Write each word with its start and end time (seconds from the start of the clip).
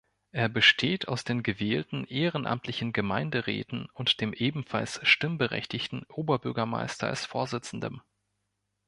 Er 0.31 0.49
besteht 0.49 1.07
aus 1.09 1.23
den 1.23 1.43
gewählten 1.43 2.05
ehrenamtlichen 2.05 2.91
Gemeinderäten 2.91 3.87
und 3.93 4.19
dem 4.19 4.33
ebenfalls 4.33 4.99
stimmberechtigten 5.07 6.05
Oberbürgermeister 6.07 7.05
als 7.05 7.27
Vorsitzendem. 7.27 8.01